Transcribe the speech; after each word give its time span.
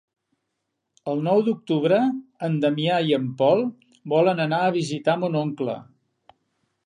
El 1.11 1.19
nou 1.27 1.41
d'octubre 1.47 1.99
en 2.47 2.55
Damià 2.63 2.97
i 3.09 3.13
en 3.19 3.27
Pol 3.41 3.61
volen 4.15 4.41
anar 4.49 4.61
a 4.69 4.75
visitar 4.79 5.17
mon 5.25 5.37
oncle. 5.45 5.77